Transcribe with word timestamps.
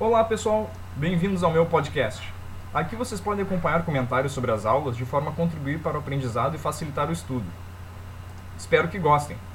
Olá 0.00 0.24
pessoal, 0.24 0.68
bem-vindos 0.96 1.44
ao 1.44 1.52
meu 1.52 1.64
podcast. 1.66 2.20
Aqui 2.74 2.96
vocês 2.96 3.20
podem 3.20 3.44
acompanhar 3.44 3.84
comentários 3.84 4.32
sobre 4.32 4.50
as 4.50 4.66
aulas 4.66 4.96
de 4.96 5.04
forma 5.04 5.30
a 5.30 5.32
contribuir 5.32 5.78
para 5.78 5.96
o 5.96 6.00
aprendizado 6.00 6.56
e 6.56 6.58
facilitar 6.58 7.08
o 7.08 7.12
estudo. 7.12 7.46
Espero 8.58 8.88
que 8.88 8.98
gostem. 8.98 9.36